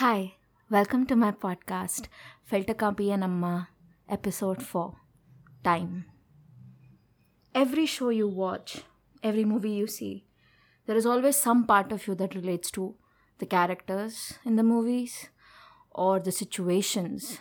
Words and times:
Hi, 0.00 0.36
welcome 0.70 1.04
to 1.08 1.14
my 1.14 1.30
podcast, 1.30 2.06
Filter 2.42 2.72
Kapi 2.72 3.10
and 3.12 3.66
episode 4.08 4.62
4 4.62 4.94
Time. 5.62 6.06
Every 7.54 7.84
show 7.84 8.08
you 8.08 8.26
watch, 8.26 8.80
every 9.22 9.44
movie 9.44 9.72
you 9.72 9.86
see, 9.86 10.24
there 10.86 10.96
is 10.96 11.04
always 11.04 11.36
some 11.36 11.66
part 11.66 11.92
of 11.92 12.06
you 12.06 12.14
that 12.14 12.34
relates 12.34 12.70
to 12.70 12.94
the 13.40 13.44
characters 13.44 14.38
in 14.42 14.56
the 14.56 14.62
movies 14.62 15.28
or 15.90 16.18
the 16.18 16.32
situations, 16.32 17.38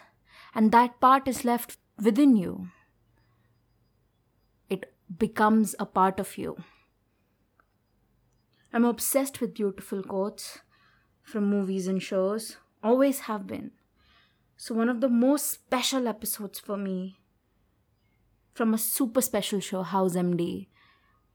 and 0.53 0.73
that 0.73 0.99
part 0.99 1.29
is 1.29 1.45
left 1.45 1.77
within 2.03 2.35
you. 2.35 2.67
It 4.69 4.93
becomes 5.17 5.75
a 5.79 5.85
part 5.85 6.19
of 6.19 6.37
you. 6.37 6.57
I'm 8.73 8.83
obsessed 8.83 9.39
with 9.39 9.53
beautiful 9.53 10.03
quotes 10.03 10.59
from 11.29 11.49
movies 11.49 11.87
and 11.87 12.01
shows, 12.01 12.57
always 12.83 13.21
have 13.21 13.45
been. 13.45 13.71
So, 14.57 14.73
one 14.73 14.89
of 14.89 14.99
the 14.99 15.09
most 15.09 15.51
special 15.51 16.07
episodes 16.07 16.59
for 16.59 16.75
me 16.75 17.19
from 18.53 18.73
a 18.73 18.77
super 18.77 19.21
special 19.21 19.59
show, 19.59 19.83
House 19.83 20.15
MD, 20.15 20.67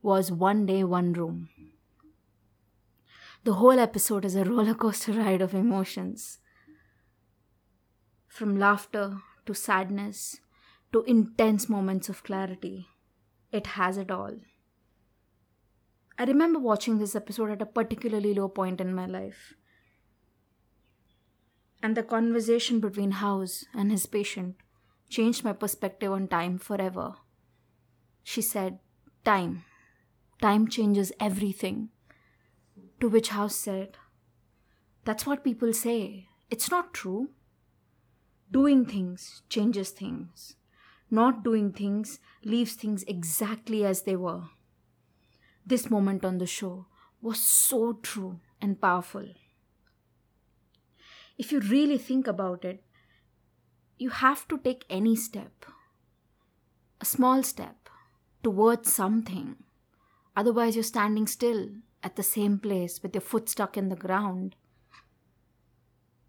was 0.01 0.31
One 0.31 0.65
Day, 0.65 0.83
One 0.83 1.13
Room. 1.13 1.49
The 3.45 3.53
whole 3.53 3.79
episode 3.79 4.25
is 4.25 4.35
a 4.35 4.43
roller 4.43 4.75
coaster 4.75 5.13
ride 5.13 5.41
of 5.41 5.55
emotions. 5.55 6.39
From 8.27 8.59
laughter 8.59 9.17
to 9.45 9.53
sadness 9.53 10.41
to 10.91 11.03
intense 11.03 11.69
moments 11.69 12.09
of 12.09 12.23
clarity. 12.23 12.87
It 13.51 13.67
has 13.67 13.97
it 13.97 14.11
all. 14.11 14.35
I 16.17 16.25
remember 16.25 16.59
watching 16.59 16.99
this 16.99 17.15
episode 17.15 17.51
at 17.51 17.61
a 17.61 17.65
particularly 17.65 18.33
low 18.33 18.49
point 18.49 18.81
in 18.81 18.93
my 18.93 19.05
life. 19.05 19.55
And 21.85 21.95
the 21.95 22.01
conversation 22.01 22.79
between 22.79 23.11
House 23.11 23.65
and 23.71 23.91
his 23.91 24.07
patient 24.07 24.55
changed 25.07 25.43
my 25.43 25.53
perspective 25.53 26.11
on 26.11 26.27
time 26.27 26.57
forever. 26.57 27.13
She 28.23 28.41
said, 28.41 28.79
Time. 29.23 29.65
Time 30.41 30.67
changes 30.67 31.11
everything. 31.19 31.89
To 32.99 33.07
which 33.07 33.29
House 33.29 33.55
said, 33.55 33.97
That's 35.03 35.27
what 35.27 35.43
people 35.43 35.73
say. 35.73 36.27
It's 36.49 36.71
not 36.71 36.91
true. 36.91 37.29
Doing 38.49 38.87
things 38.87 39.43
changes 39.47 39.91
things. 39.91 40.55
Not 41.11 41.43
doing 41.43 41.71
things 41.71 42.19
leaves 42.43 42.73
things 42.73 43.03
exactly 43.03 43.85
as 43.85 44.01
they 44.01 44.15
were 44.15 44.45
this 45.65 45.89
moment 45.89 46.23
on 46.23 46.37
the 46.37 46.45
show 46.45 46.85
was 47.21 47.39
so 47.39 47.93
true 47.93 48.39
and 48.61 48.79
powerful. 48.79 49.25
If 51.37 51.51
you 51.51 51.59
really 51.59 51.97
think 51.97 52.27
about 52.27 52.63
it, 52.63 52.83
you 53.97 54.09
have 54.09 54.47
to 54.47 54.57
take 54.57 54.85
any 54.89 55.15
step, 55.15 55.65
a 57.01 57.05
small 57.05 57.43
step, 57.43 57.89
towards 58.43 58.91
something. 58.91 59.55
Otherwise, 60.35 60.75
you're 60.75 60.83
standing 60.83 61.27
still 61.27 61.69
at 62.03 62.15
the 62.15 62.23
same 62.23 62.59
place 62.59 63.01
with 63.01 63.15
your 63.15 63.21
foot 63.21 63.49
stuck 63.49 63.77
in 63.77 63.89
the 63.89 63.95
ground. 63.95 64.55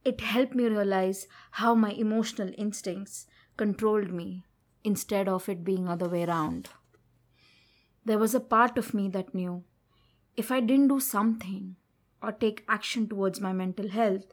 It 0.04 0.20
helped 0.20 0.54
me 0.54 0.64
realize 0.64 1.26
how 1.52 1.74
my 1.74 1.90
emotional 1.90 2.52
instincts 2.56 3.26
controlled 3.56 4.12
me 4.12 4.44
instead 4.84 5.28
of 5.28 5.48
it 5.48 5.64
being 5.64 5.86
the 5.86 5.92
other 5.92 6.08
way 6.08 6.24
around. 6.24 6.68
There 8.04 8.18
was 8.18 8.34
a 8.34 8.40
part 8.40 8.78
of 8.78 8.94
me 8.94 9.08
that 9.08 9.34
knew 9.34 9.64
if 10.36 10.52
I 10.52 10.60
didn't 10.60 10.88
do 10.88 11.00
something 11.00 11.76
or 12.22 12.30
take 12.30 12.64
action 12.68 13.08
towards 13.08 13.40
my 13.40 13.52
mental 13.52 13.88
health, 13.88 14.32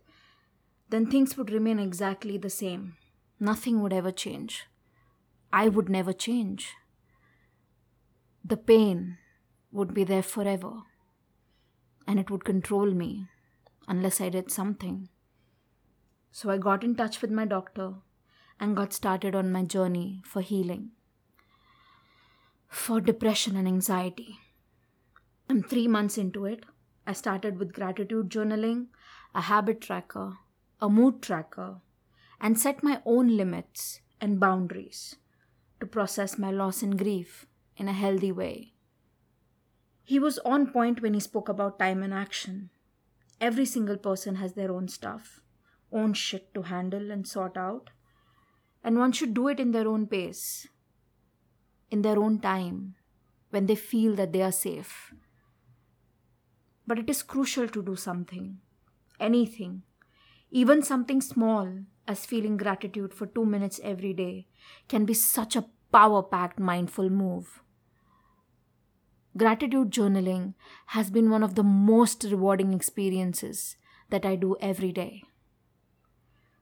then 0.93 1.07
things 1.07 1.35
would 1.35 1.49
remain 1.49 1.79
exactly 1.79 2.37
the 2.37 2.51
same. 2.51 2.95
Nothing 3.39 3.81
would 3.81 3.91
ever 3.91 4.11
change. 4.11 4.65
I 5.51 5.67
would 5.67 5.89
never 5.89 6.13
change. 6.13 6.73
The 8.45 8.57
pain 8.57 9.17
would 9.71 9.95
be 9.95 10.03
there 10.03 10.21
forever, 10.21 10.83
and 12.07 12.19
it 12.19 12.29
would 12.29 12.45
control 12.45 12.91
me 12.91 13.27
unless 13.87 14.21
I 14.21 14.29
did 14.29 14.51
something. 14.51 15.09
So 16.31 16.51
I 16.51 16.57
got 16.57 16.83
in 16.83 16.95
touch 16.95 17.21
with 17.23 17.31
my 17.31 17.45
doctor 17.45 17.95
and 18.59 18.75
got 18.75 18.93
started 18.93 19.33
on 19.33 19.51
my 19.51 19.63
journey 19.63 20.21
for 20.23 20.41
healing 20.41 20.91
for 22.73 22.99
depression 22.99 23.55
and 23.55 23.67
anxiety. 23.67 24.39
I'm 25.49 25.61
three 25.61 25.87
months 25.87 26.17
into 26.17 26.45
it. 26.45 26.63
I 27.05 27.13
started 27.13 27.59
with 27.59 27.73
gratitude 27.73 28.29
journaling, 28.29 28.87
a 29.35 29.41
habit 29.41 29.79
tracker, 29.79 30.33
a 30.81 30.89
mood 30.89 31.21
tracker, 31.21 31.81
and 32.39 32.59
set 32.59 32.83
my 32.83 33.01
own 33.05 33.37
limits 33.37 34.01
and 34.19 34.39
boundaries 34.39 35.15
to 35.79 35.85
process 35.85 36.37
my 36.37 36.51
loss 36.51 36.81
and 36.81 36.97
grief 36.97 37.45
in 37.77 37.87
a 37.87 37.93
healthy 37.93 38.31
way. 38.31 38.73
He 40.03 40.19
was 40.19 40.39
on 40.39 40.71
point 40.71 41.01
when 41.01 41.13
he 41.13 41.19
spoke 41.19 41.47
about 41.47 41.79
time 41.79 42.03
and 42.03 42.13
action. 42.13 42.69
Every 43.39 43.65
single 43.65 43.97
person 43.97 44.35
has 44.35 44.53
their 44.53 44.71
own 44.71 44.87
stuff, 44.87 45.41
own 45.91 46.13
shit 46.13 46.53
to 46.53 46.63
handle 46.63 47.11
and 47.11 47.27
sort 47.27 47.57
out, 47.57 47.89
and 48.83 48.97
one 48.97 49.11
should 49.11 49.33
do 49.33 49.47
it 49.47 49.59
in 49.59 49.71
their 49.71 49.87
own 49.87 50.07
pace 50.07 50.67
in 51.93 52.01
their 52.01 52.17
own 52.17 52.39
time 52.39 52.95
when 53.51 53.67
they 53.67 53.75
feel 53.75 54.15
that 54.15 54.33
they 54.33 54.41
are 54.41 54.51
safe. 54.51 55.13
But 56.87 56.97
it 56.97 57.07
is 57.07 57.21
crucial 57.21 57.67
to 57.67 57.83
do 57.83 57.95
something, 57.95 58.57
anything, 59.19 59.83
even 60.53 60.81
something 60.81 61.19
small 61.19 61.67
as 62.07 62.25
feeling 62.25 62.55
gratitude 62.55 63.13
for 63.13 63.25
two 63.25 63.45
minutes 63.45 63.81
every 63.83 64.13
day 64.13 64.47
can 64.87 65.03
be 65.03 65.13
such 65.13 65.57
a 65.57 65.65
power 65.91 66.21
packed 66.23 66.59
mindful 66.59 67.09
move. 67.09 67.61
Gratitude 69.35 69.91
journaling 69.91 70.53
has 70.97 71.09
been 71.09 71.29
one 71.29 71.43
of 71.43 71.55
the 71.55 71.63
most 71.63 72.23
rewarding 72.23 72.71
experiences 72.73 73.75
that 74.09 74.25
I 74.25 74.35
do 74.35 74.55
every 74.61 74.91
day. 74.91 75.23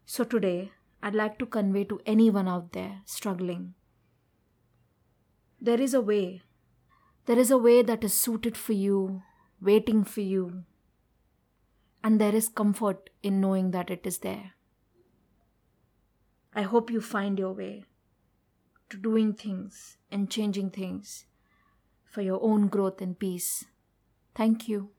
So, 0.06 0.24
today, 0.24 0.72
I'd 1.04 1.16
like 1.16 1.38
to 1.40 1.46
convey 1.46 1.84
to 1.86 2.00
anyone 2.06 2.48
out 2.48 2.72
there 2.72 3.02
struggling 3.06 3.74
there 5.64 5.80
is 5.80 5.94
a 5.94 6.02
way. 6.02 6.42
There 7.28 7.38
is 7.38 7.52
a 7.52 7.58
way 7.58 7.84
that 7.84 8.04
is 8.04 8.16
suited 8.16 8.58
for 8.58 8.74
you, 8.74 9.22
waiting 9.62 10.04
for 10.04 10.22
you. 10.22 10.64
And 12.04 12.20
there 12.20 12.36
is 12.36 12.50
comfort 12.50 13.10
in 13.22 13.40
knowing 13.42 13.72
that 13.72 13.90
it 13.90 14.06
is 14.06 14.20
there. 14.20 14.54
I 16.54 16.64
hope 16.64 16.90
you 16.90 17.00
find 17.00 17.40
your 17.40 17.54
way 17.54 17.86
to 18.90 18.98
doing 18.98 19.34
things 19.34 19.98
and 20.12 20.30
changing 20.30 20.72
things 20.72 21.26
for 22.04 22.22
your 22.22 22.44
own 22.44 22.68
growth 22.68 23.02
and 23.02 23.18
peace. 23.18 23.66
Thank 24.36 24.68
you. 24.68 24.90